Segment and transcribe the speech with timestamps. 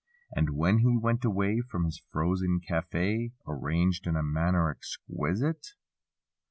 [0.31, 5.75] And when he went away, From his frozen cafe, (Arranged in a manner exquisite).